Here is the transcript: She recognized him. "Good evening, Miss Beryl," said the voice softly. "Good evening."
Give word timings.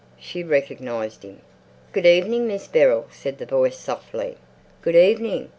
She 0.17 0.43
recognized 0.43 1.21
him. 1.21 1.41
"Good 1.91 2.07
evening, 2.07 2.47
Miss 2.47 2.65
Beryl," 2.65 3.05
said 3.11 3.37
the 3.37 3.45
voice 3.45 3.77
softly. 3.77 4.35
"Good 4.81 4.95
evening." 4.95 5.49